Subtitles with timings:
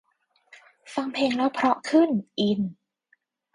[0.93, 2.09] ฟังเพลงแล้วเพราะขึ้น
[2.39, 2.61] อิน